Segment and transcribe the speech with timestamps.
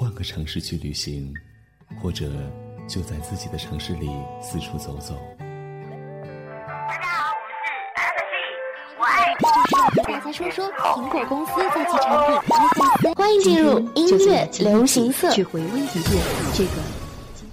[0.00, 1.30] 换个城市去旅行，
[2.00, 2.32] 或者
[2.88, 4.08] 就在自己的城市里
[4.40, 5.14] 四处走走。
[6.88, 8.32] 大家好，我是 G，
[8.98, 13.12] 我爱就是和大家说说苹果公司在其产品。
[13.14, 16.70] 欢迎进入音乐流行色，去回味一遍这个。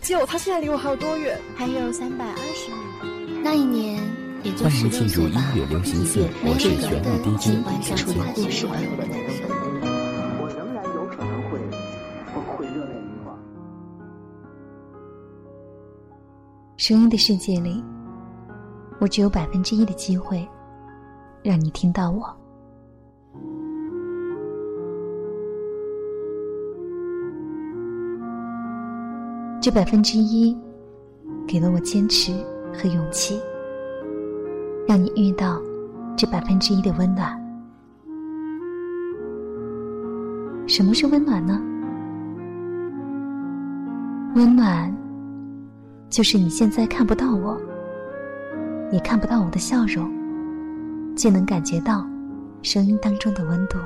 [0.02, 1.38] 就他现在离我还有多远？
[1.54, 3.42] 还有三百二十米。
[3.44, 4.02] 那一年，
[4.44, 5.38] 也就欢迎进入音。
[5.54, 8.14] 乐流行色，我是有玄武的 DJ 晚上楚
[16.88, 17.84] 声音的世界里，
[19.02, 20.48] 我只有百分之一的机会
[21.44, 22.34] 让你听到我。
[29.60, 30.58] 这百分之一，
[31.46, 32.32] 给了我坚持
[32.74, 33.38] 和勇气，
[34.88, 35.62] 让你遇到
[36.16, 37.38] 这百分之一的温暖。
[40.66, 41.62] 什么是温暖呢？
[44.36, 45.07] 温暖。
[46.10, 47.60] 就是你现在看不到我，
[48.92, 50.10] 你看不到我的笑容，
[51.16, 52.08] 却能感觉到
[52.62, 53.78] 声音当中的温度。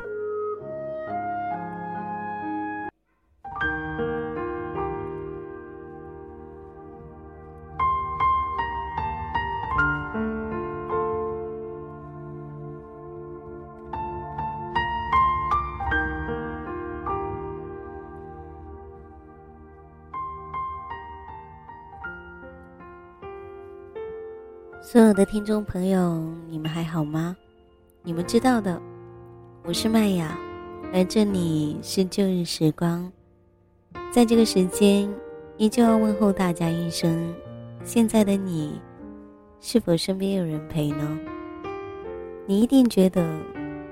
[24.92, 27.34] 所有的听众朋友，你们还好吗？
[28.04, 28.78] 你们知道的，
[29.64, 30.38] 我是麦雅，
[30.92, 33.10] 而这里是旧日时光。
[34.12, 35.10] 在这个时间，
[35.56, 37.34] 依旧要问候大家一声：
[37.86, 38.82] 现在的你，
[39.62, 41.18] 是否身边有人陪呢？
[42.46, 43.26] 你一定觉得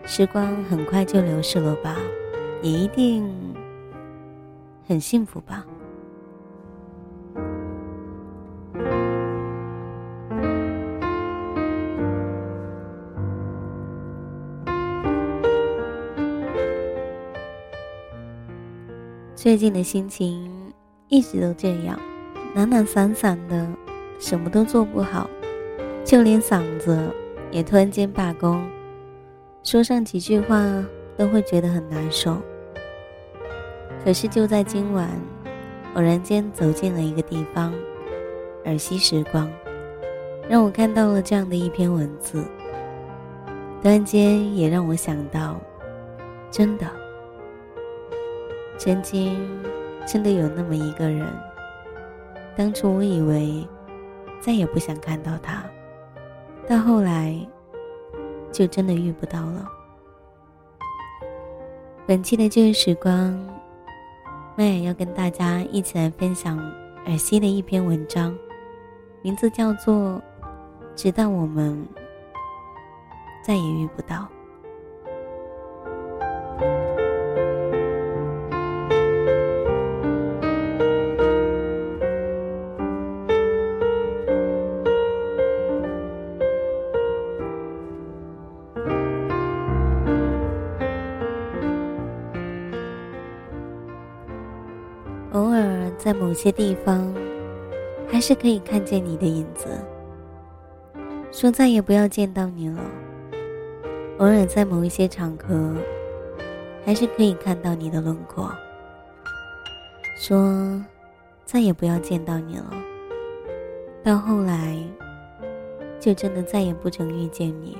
[0.03, 1.95] 时光很快就流逝了吧？
[2.61, 3.25] 也一定
[4.85, 5.65] 很幸福吧？
[19.41, 20.51] 最近的心情
[21.07, 21.97] 一直都这样，
[22.55, 23.65] 懒懒散散的，
[24.19, 25.29] 什么都做不好，
[26.03, 27.09] 就连嗓子
[27.49, 28.61] 也突然间罢工，
[29.63, 30.61] 说上几句话
[31.15, 32.35] 都会觉得很难受。
[34.03, 35.09] 可是就在今晚，
[35.93, 37.73] 偶然间走进了一个地方，
[38.65, 39.49] 耳息时光，
[40.49, 42.43] 让我看到了这样的一篇文字，
[43.81, 45.57] 突然间也让我想到，
[46.51, 46.85] 真的。
[48.79, 49.37] 曾经，
[50.07, 51.27] 真的有那么一个人。
[52.55, 53.67] 当初我以为
[54.39, 55.61] 再也不想看到他，
[56.65, 57.35] 到后来
[58.53, 59.69] 就真的遇不到了。
[62.07, 63.37] 本期的旧日时光，
[64.55, 66.57] 麦也要跟大家一起来分享
[67.05, 68.33] 尔西的一篇文章，
[69.21, 69.93] 名字叫做
[70.95, 71.85] 《直到我们
[73.43, 74.25] 再也遇不到》。
[96.09, 97.13] 在某些地方，
[98.07, 99.67] 还是可以看见你的影子。
[101.31, 102.81] 说再也不要见到你了。
[104.17, 105.75] 偶尔在某一些场合，
[106.83, 108.51] 还是可以看到你的轮廓。
[110.17, 110.83] 说
[111.45, 112.73] 再也不要见到你了。
[114.03, 114.75] 到后来，
[115.99, 117.77] 就真的再也不曾遇见你。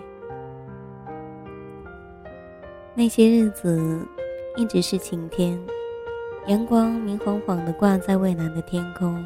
[2.94, 4.06] 那些日子，
[4.56, 5.60] 一直是晴天。
[6.48, 9.24] 阳光明晃晃的挂在蔚蓝的天空，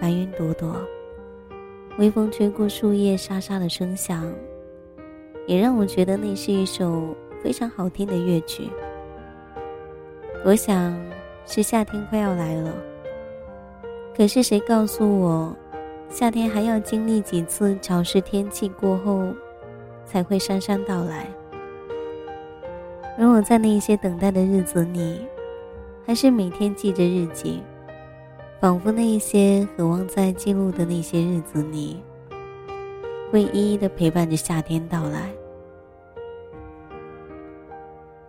[0.00, 0.76] 白云朵朵，
[1.98, 4.32] 微风吹过树叶沙沙的声响，
[5.46, 8.70] 也让我觉得那是一首非常好听的乐曲。
[10.44, 10.96] 我想
[11.44, 12.72] 是夏天快要来了，
[14.16, 15.56] 可是谁告诉我，
[16.08, 19.26] 夏天还要经历几次潮湿天气过后，
[20.04, 21.26] 才会姗姗到来？
[23.18, 25.26] 而我在那些等待的日子里。
[26.06, 27.62] 还是每天记着日记，
[28.60, 32.02] 仿佛那些渴望在记录的那些日子里，
[33.30, 35.32] 会一一的陪伴着夏天到来。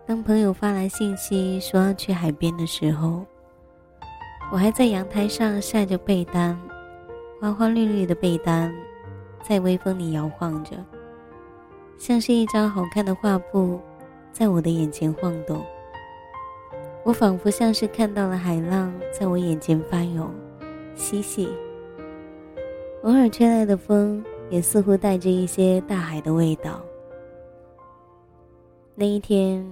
[0.06, 3.26] 当朋友发来信息说要去海边的时候，
[4.50, 6.58] 我还在阳台上晒着被单，
[7.42, 8.74] 花花绿绿的被单，
[9.42, 10.76] 在微风里摇晃着，
[11.98, 13.78] 像是一张好看的画布，
[14.32, 15.62] 在我的眼前晃动。
[17.06, 20.28] 我仿佛像是看到了海浪在我眼前翻涌、
[20.96, 21.48] 嬉戏。
[23.04, 26.84] 偶尔吹来的风，也似乎带着一些大海的味道。
[28.96, 29.64] 那一天，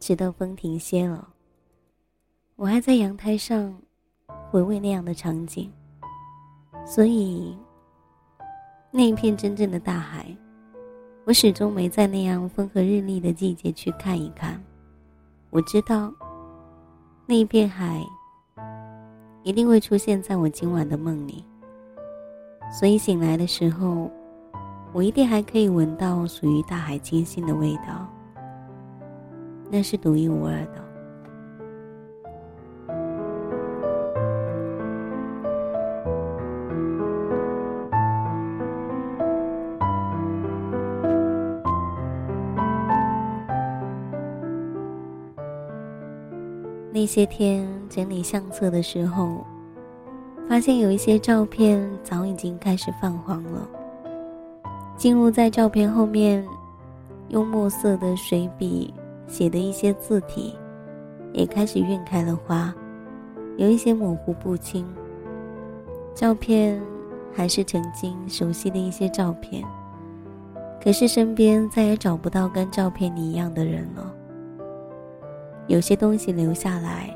[0.00, 1.28] 直到风停歇了，
[2.54, 3.76] 我还在阳台上
[4.50, 5.70] 回味那样的场景。
[6.86, 7.54] 所以，
[8.90, 10.34] 那一片真正的大海，
[11.26, 14.58] 我始终没在那样风和日丽的季节去看一看。
[15.50, 16.10] 我知道。
[17.28, 18.00] 那一片海，
[19.42, 21.44] 一定会出现在我今晚的梦里。
[22.70, 24.08] 所以醒来的时候，
[24.92, 28.06] 我一定还可以闻到属于大海清新的味道，
[29.68, 30.85] 那是独一无二的。
[47.06, 49.46] 一些天整理相册的时候，
[50.48, 53.64] 发现有一些照片早已经开始泛黄了。
[54.96, 56.44] 进入在照片后面，
[57.28, 58.92] 用墨色的水笔
[59.28, 60.56] 写的一些字体，
[61.32, 62.74] 也开始晕开了花，
[63.56, 64.84] 有一些模糊不清。
[66.12, 66.82] 照片
[67.32, 69.62] 还是曾经熟悉的一些照片，
[70.82, 74.12] 可是身边再也找不到跟照片里一样的人了。
[75.68, 77.10] 有些东西留下来，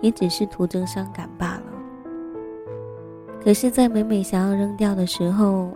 [0.00, 1.62] 也只是徒增伤感罢了。
[3.44, 5.70] 可是，在每每想要扔掉的时候，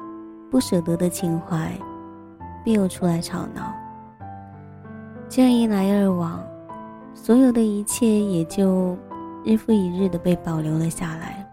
[0.51, 1.71] 不舍得的情怀，
[2.65, 3.75] 便又出来吵闹。
[5.29, 6.43] 这样一来二往，
[7.13, 8.97] 所有的一切也就
[9.45, 11.47] 日复一日的被保留了下来。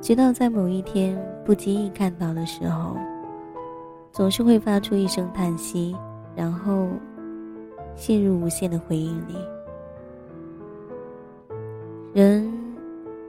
[0.00, 2.96] 直到在某一天不经意看到的时候，
[4.12, 5.96] 总是会发出一声叹息，
[6.36, 6.86] 然后。
[7.96, 9.36] 陷入无限的回忆里，
[12.12, 12.52] 人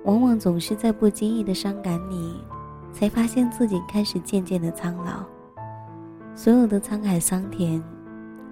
[0.04, 2.36] 往往总是在不经意的伤感里，
[2.92, 5.24] 才发现自己开始渐渐的苍老。
[6.36, 7.82] 所有的沧海桑田，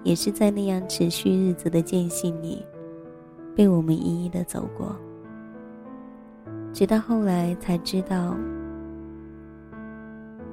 [0.02, 2.64] 也是在那样持续日子的间隙里，
[3.54, 4.96] 被我们一一的走过。
[6.72, 8.34] 直到后来才知道，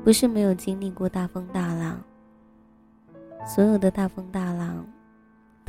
[0.03, 1.97] 不是没有经历过大风大浪，
[3.45, 4.85] 所有的大风大浪。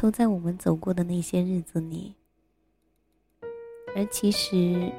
[0.02, 2.12] 都在我们走过的那些日子里，
[3.94, 4.92] 而其实，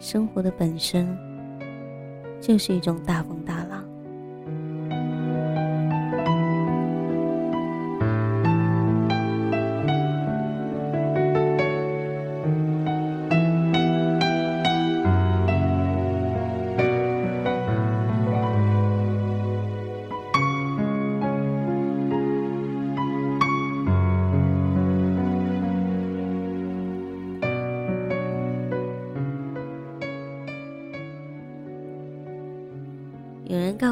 [0.00, 1.16] 生活的本身
[2.40, 3.81] 就是一种大风大浪。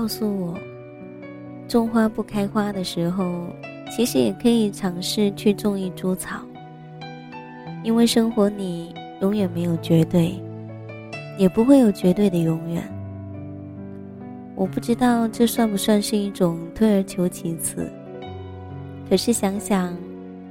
[0.01, 0.59] 告诉我，
[1.69, 3.45] 种花不开花的时候，
[3.95, 6.41] 其实也可以尝试去种一株草。
[7.85, 10.41] 因为生活里永远没有绝对，
[11.37, 12.83] 也不会有绝对的永远。
[14.55, 17.87] 我不知道这算不算是一种退而求其次，
[19.07, 19.95] 可是想想，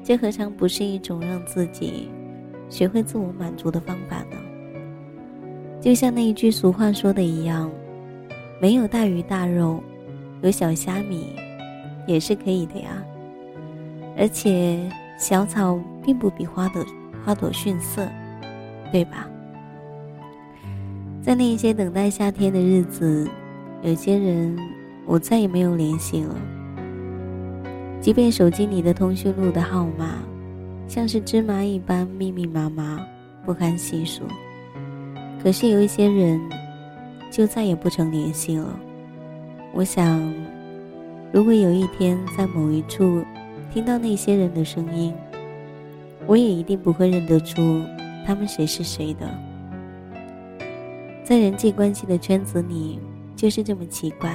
[0.03, 2.07] 这何尝不是一种让自己
[2.69, 4.37] 学会自我满足的方法呢？
[5.81, 7.67] 就像那一句俗话说的一样。
[8.61, 9.81] 没有大鱼大肉，
[10.41, 11.33] 有小虾米，
[12.05, 13.01] 也是可以的呀。
[14.17, 14.77] 而且
[15.17, 16.85] 小草并不比花朵
[17.23, 18.05] 花朵逊色，
[18.91, 19.29] 对吧？
[21.21, 23.29] 在那些等待夏天的日子，
[23.81, 24.57] 有些人
[25.05, 26.35] 我再也没有联系了。
[28.01, 30.15] 即便手机里的通讯录的号码，
[30.85, 32.99] 像是芝麻一般密密麻麻，
[33.45, 34.23] 不堪细数。
[35.41, 36.37] 可是有一些人。
[37.29, 38.79] 就再也不曾联系了。
[39.71, 40.33] 我想，
[41.31, 43.23] 如果有一天在某一处
[43.71, 45.13] 听到那些人的声音，
[46.25, 47.83] 我也一定不会认得出
[48.25, 49.29] 他们谁是谁的。
[51.23, 52.99] 在人际关系的圈子里，
[53.35, 54.33] 就是这么奇怪。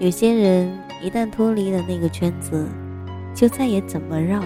[0.00, 2.66] 有些人一旦脱离了那个圈子，
[3.32, 4.42] 就再也怎么绕，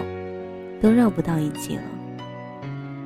[0.82, 1.82] 都绕不到一起了。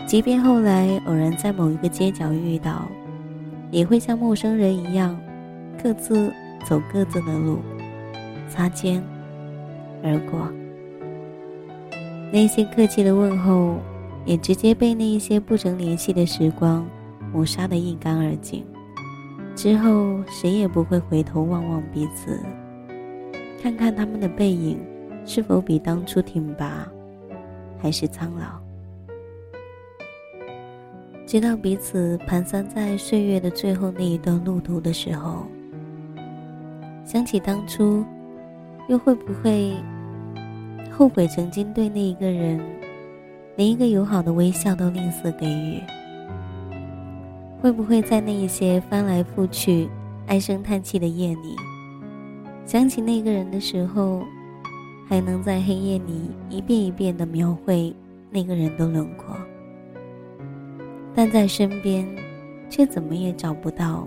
[0.07, 2.88] 即便后来偶然在某一个街角遇到。
[3.76, 5.14] 也会像陌生人一样，
[5.83, 6.33] 各自
[6.64, 7.59] 走各自的路，
[8.49, 9.04] 擦肩
[10.02, 10.50] 而过。
[12.33, 13.76] 那些客气的问候，
[14.25, 16.88] 也直接被那一些不曾联系的时光
[17.30, 18.64] 抹杀的一干二净。
[19.54, 22.40] 之后，谁也不会回头望望彼此，
[23.62, 24.80] 看看他们的背影
[25.26, 26.88] 是否比当初挺拔，
[27.78, 28.65] 还是苍老。
[31.26, 35.45] 直到彼此蹒跚在岁月的最后那一段路途的时候，
[37.04, 38.04] 想起当初，
[38.88, 39.75] 又会不会
[40.88, 42.61] 后悔曾经对那一个人
[43.56, 45.83] 连一个友好的微笑都吝啬给予？
[47.61, 49.88] 会不会在那一些翻来覆去、
[50.28, 51.56] 唉声叹气的夜里，
[52.64, 54.23] 想起那个人的时候，
[55.09, 57.92] 还能在黑夜里一遍一遍的描绘
[58.30, 59.37] 那个人的轮廓？
[61.16, 62.06] 但在身边，
[62.68, 64.06] 却怎么也找不到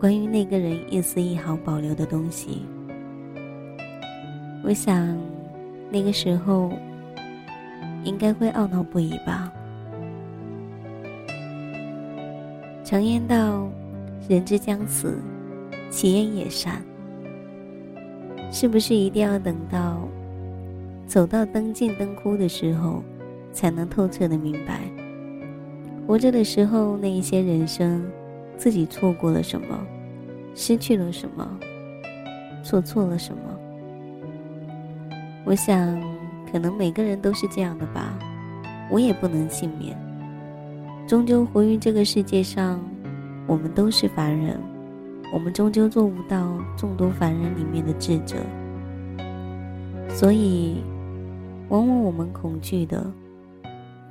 [0.00, 2.62] 关于那个人一丝一毫保留的东西。
[4.64, 5.14] 我想，
[5.90, 6.72] 那个时候
[8.02, 9.52] 应该会懊恼不已吧。
[12.82, 13.68] 常言道
[14.26, 15.20] ：“人之将死，
[15.90, 16.82] 其言也善。”
[18.50, 20.08] 是不是一定要等到
[21.06, 23.02] 走到灯尽灯枯的时候，
[23.52, 24.80] 才能透彻的明白，
[26.06, 28.04] 活着的时候那一些人生，
[28.56, 29.66] 自己错过了什么，
[30.54, 31.58] 失去了什么，
[32.62, 33.42] 做错了什么？
[35.44, 36.00] 我想，
[36.50, 38.16] 可能每个人都是这样的吧，
[38.88, 39.98] 我也不能幸免。
[41.08, 42.80] 终究活于这个世界上，
[43.48, 44.60] 我们都是凡人，
[45.32, 48.36] 我们终究做不到众多凡人里面的智者。
[50.08, 50.76] 所以，
[51.68, 53.04] 往往我们恐惧的，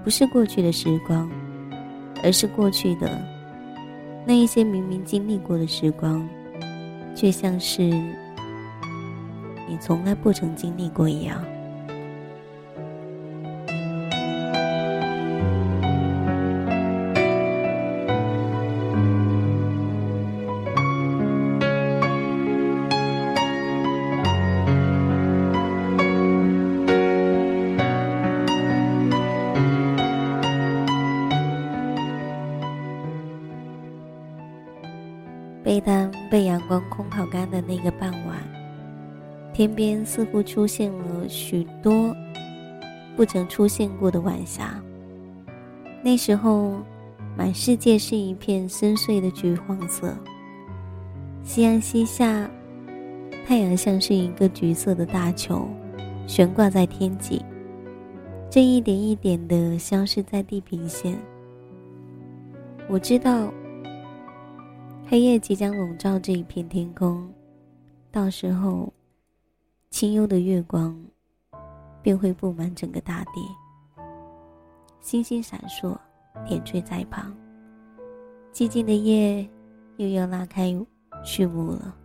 [0.04, 1.30] 不是过去的时光，
[2.25, 3.22] 而是过去的
[4.25, 6.27] 那一些明明经历过的时光，
[7.15, 11.39] 却像是你从来不曾经历过一样。
[36.29, 38.38] 被阳光空烤干的那个傍晚，
[39.53, 42.15] 天边似乎出现了许多
[43.15, 44.82] 不曾出现过的晚霞。
[46.03, 46.74] 那时候，
[47.38, 50.15] 满世界是一片深邃的橘黄色。
[51.44, 52.50] 夕阳西下，
[53.46, 55.67] 太阳像是一个橘色的大球，
[56.27, 57.41] 悬挂在天际，
[58.50, 61.17] 正一点一点的消失在地平线。
[62.88, 63.51] 我知道。
[65.07, 67.31] 黑夜即将笼罩这一片天空，
[68.12, 68.91] 到时候，
[69.91, 71.00] 清幽的月光
[72.01, 73.41] 便会布满整个大地。
[75.01, 75.95] 星星闪烁，
[76.47, 77.31] 点缀在旁。
[78.51, 79.47] 寂静的夜
[79.97, 80.75] 又要拉开
[81.24, 81.95] 序幕了。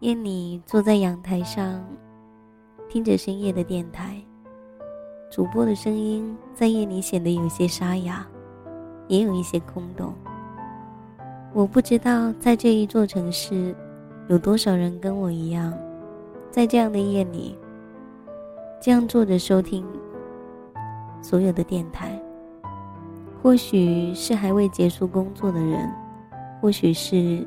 [0.00, 1.86] 夜里坐在阳台上，
[2.88, 4.16] 听着深夜的电台，
[5.30, 8.26] 主播的声音在夜里显得有些沙哑，
[9.08, 10.14] 也有一些空洞。
[11.54, 13.72] 我不知道，在这一座城市，
[14.26, 15.72] 有多少人跟我一样，
[16.50, 17.56] 在这样的夜里，
[18.80, 19.86] 这样坐着收听
[21.22, 22.20] 所有的电台。
[23.40, 25.88] 或许是还未结束工作的人，
[26.60, 27.46] 或许是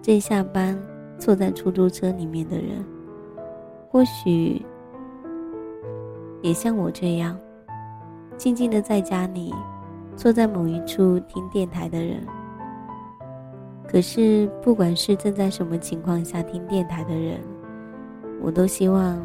[0.00, 0.80] 正下班
[1.18, 2.84] 坐在出租车里面的人，
[3.90, 4.64] 或许
[6.42, 7.36] 也像我这样，
[8.36, 9.52] 静静的在家里，
[10.14, 12.24] 坐在某一处听电台的人。
[13.90, 17.40] 可是，不管是正在什么情况下听电台的人，
[18.38, 19.18] 我都希望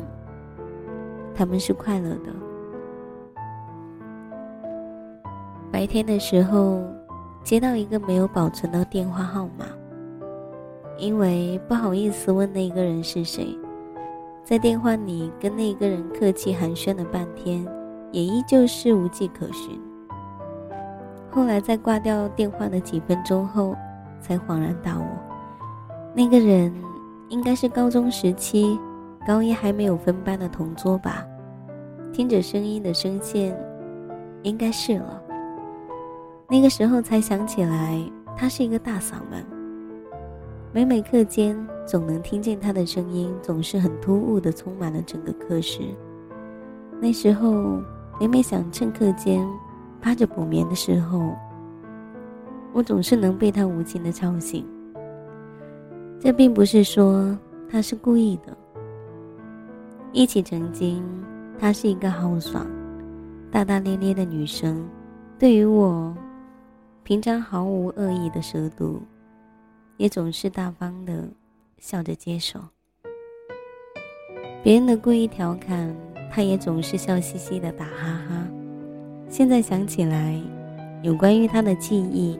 [1.35, 2.31] 他们是快乐的。
[5.69, 6.81] 白天的时候，
[7.43, 9.65] 接到一个没有保存到电话号码，
[10.97, 13.59] 因为不好意思问那个人是谁，
[14.45, 17.67] 在电话里跟那个人客气寒暄了半天，
[18.13, 19.77] 也依旧是无迹可寻。
[21.29, 23.75] 后来在挂掉电话的几分钟后。
[24.23, 25.03] 才恍然大悟，
[26.15, 26.73] 那个人
[27.27, 28.79] 应该是高中时期
[29.27, 31.25] 高一还没有分班的同桌吧？
[32.13, 33.53] 听着声音的声线，
[34.43, 35.21] 应该是了。
[36.47, 37.99] 那个时候才想起来，
[38.37, 39.45] 他是一个大嗓门，
[40.71, 45.81] 每每课间总能听见他的声音，总是很突兀的充满了整个课室。
[47.01, 47.51] 那时候
[48.21, 49.45] 每每想趁课间
[50.01, 51.33] 趴着补眠的时候。
[52.73, 54.65] 我总是能被他无情的吵醒。
[56.19, 57.37] 这并不是说
[57.69, 58.57] 他是故意的。
[60.11, 61.03] 一起曾经，
[61.59, 62.67] 她是一个豪爽、
[63.51, 64.87] 大大咧咧的女生，
[65.39, 66.15] 对于我，
[67.03, 69.01] 平常毫无恶意的蛇毒，
[69.97, 71.27] 也总是大方的
[71.79, 72.59] 笑着接受。
[74.63, 75.95] 别人的故意调侃，
[76.31, 78.47] 她也总是笑嘻嘻的打哈哈。
[79.27, 80.39] 现在想起来，
[81.01, 82.39] 有关于她的记忆，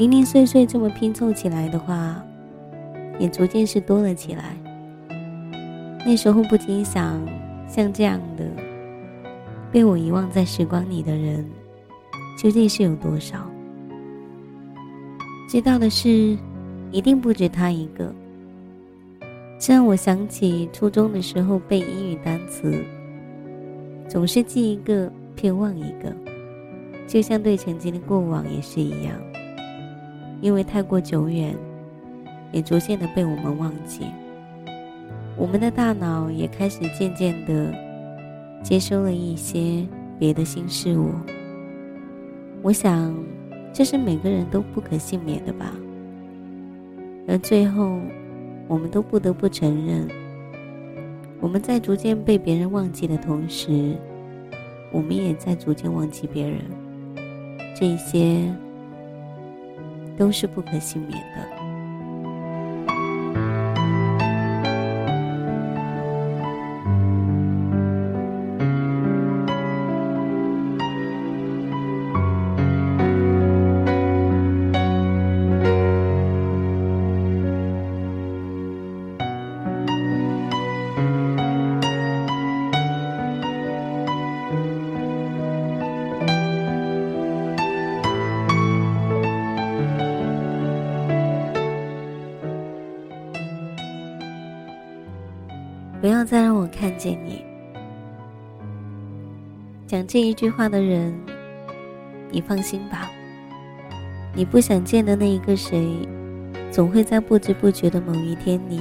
[0.00, 2.24] 零零碎碎这么拼凑起来的话，
[3.18, 4.56] 也逐渐是多了起来。
[6.06, 7.20] 那时候不禁想，
[7.68, 8.46] 像这样的
[9.70, 11.44] 被我遗忘在时光里的人，
[12.34, 13.46] 究竟是有多少？
[15.46, 16.34] 知道的是，
[16.90, 18.10] 一定不止他一个。
[19.58, 22.82] 这让我想起初中的时候背英语单词，
[24.08, 26.10] 总是记一个偏忘一个，
[27.06, 29.12] 就像对曾经的过往也是一样，
[30.40, 31.54] 因为太过久远，
[32.52, 34.06] 也逐渐的被我们忘记。
[35.36, 37.74] 我们的大脑也开始渐渐的
[38.62, 39.86] 接收了一些
[40.18, 41.12] 别的新事物。
[42.62, 43.14] 我想，
[43.72, 45.72] 这是每个人都不可幸免的吧。
[47.26, 47.98] 而最后。
[48.68, 50.06] 我们都不得不承认，
[51.40, 53.96] 我们在逐渐被别人忘记的同时，
[54.92, 56.60] 我们也在逐渐忘记别人。
[57.74, 58.48] 这些
[60.20, 61.59] 都是不可幸免的。
[97.00, 97.42] 见你。
[99.86, 101.12] 讲这一句话的人，
[102.30, 103.10] 你放心吧。
[104.34, 106.06] 你不想见的那一个谁，
[106.70, 108.80] 总会在不知不觉的某一天里，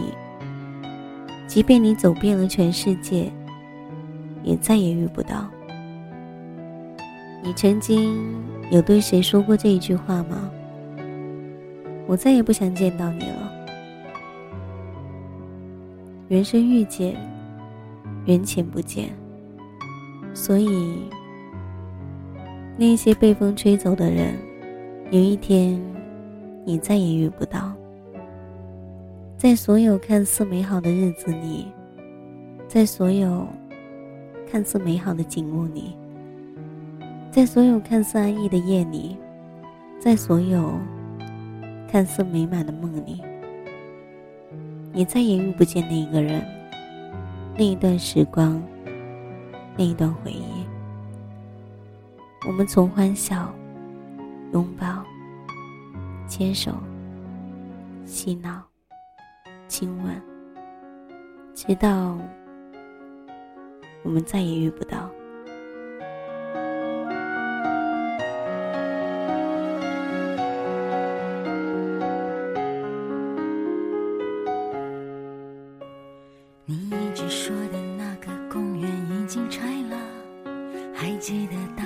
[1.48, 3.32] 即便你走遍了全世界，
[4.44, 5.50] 也再也遇不到。
[7.42, 8.20] 你曾经
[8.70, 10.52] 有对谁说过这一句话吗？
[12.06, 13.52] 我再也不想见到你了。
[16.28, 17.16] 缘生遇见，
[18.30, 19.10] 缘浅不见。
[20.36, 21.10] 所以，
[22.78, 24.36] 那些被风吹走的人，
[25.10, 25.82] 有一天，
[26.64, 27.74] 你再也遇不到。
[29.36, 31.66] 在所有看似美好的日子里，
[32.68, 33.48] 在所有
[34.50, 35.96] 看似美好的景物里，
[37.32, 39.18] 在所有看似安逸的夜里，
[40.00, 40.72] 在所有
[41.92, 43.24] 看似美满的梦里。
[44.94, 46.44] 你再也遇不见那一个人，
[47.60, 48.64] 那一段时光，
[49.76, 50.66] 那一段回忆。
[52.48, 53.54] 我们从欢笑、
[54.54, 55.04] 拥抱、
[56.26, 56.72] 牵手、
[58.06, 58.64] 嬉闹、
[59.68, 60.22] 亲吻，
[61.54, 62.18] 直到
[64.04, 65.10] 我们再也遇不到。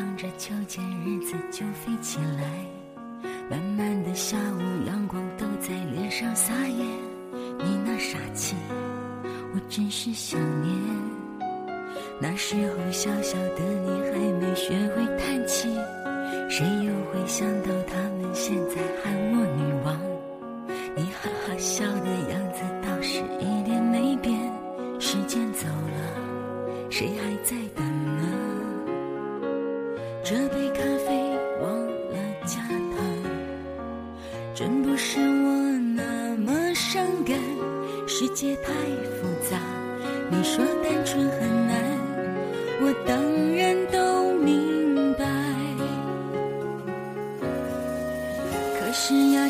[0.04, 2.44] 望着秋千日子就飞起来。
[3.50, 6.84] 慢慢的下午阳光都在脸上撒野
[7.58, 8.54] 你那傻气。
[9.54, 10.76] 我真是想念
[12.20, 15.70] 那时候小小的你还没学会叹气。
[16.50, 19.98] 谁又会想到他们现在喊我女王？
[20.98, 22.43] 你哈哈笑的样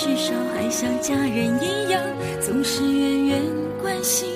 [0.00, 2.00] 至少还像家人一样，
[2.40, 3.42] 总是远远
[3.82, 4.28] 关心，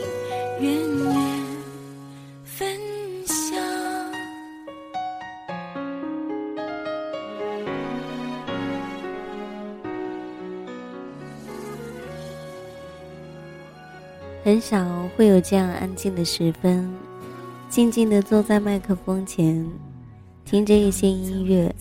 [0.59, 1.14] 远远
[2.42, 2.68] 分
[3.25, 3.57] 享。
[14.42, 14.85] 很少
[15.16, 16.92] 会有这样安静的时分。
[17.70, 19.64] 静静的坐在麦克风前，
[20.44, 21.72] 听着一些音乐，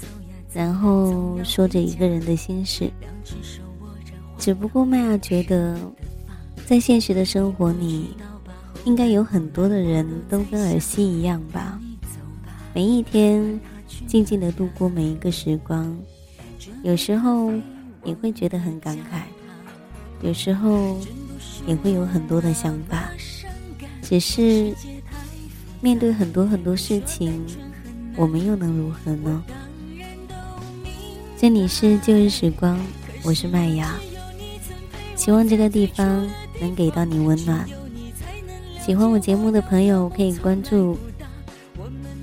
[0.54, 2.92] 然后说着一个人的心事。
[4.42, 5.78] 只不过麦芽觉得，
[6.66, 8.08] 在现实的生活里，
[8.86, 11.80] 应该有很多的人都跟尔西一样吧。
[12.74, 13.60] 每一天，
[14.08, 15.96] 静静的度过每一个时光，
[16.82, 17.54] 有时候
[18.04, 19.22] 也会觉得很感慨，
[20.24, 20.98] 有时候
[21.68, 23.12] 也会有很多的想法。
[24.02, 24.74] 只是
[25.82, 27.46] 面对很多很多事情，
[28.18, 29.44] 我们又能如何呢？
[31.38, 32.80] 这里是旧日时光，
[33.24, 33.94] 我是麦芽。
[35.22, 36.28] 希望这个地方
[36.60, 37.64] 能给到你温暖。
[38.84, 40.98] 喜欢我节目的朋友可以关注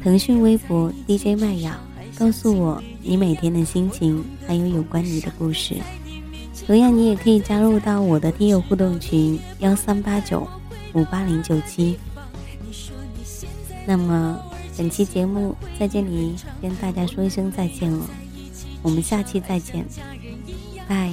[0.02, 1.78] 腾讯微博 DJ 麦芽，
[2.18, 5.76] 告诉我你每天的心情，还有有关你的故事。
[6.66, 10.48] 同样，你也可以加入到我的听友互动群幺三八九
[10.92, 11.96] 五八零九七。
[13.86, 14.40] 那么，
[14.76, 18.04] 本期节目在这里跟大家说一声再见了，
[18.82, 19.86] 我们下期再见，
[20.88, 21.12] 拜。